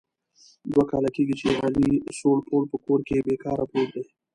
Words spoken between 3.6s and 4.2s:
پروت دی.